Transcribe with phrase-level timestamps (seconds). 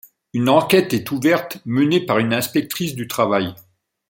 [0.33, 3.53] Une enquête est ouverte menée par une inspectrice du travail.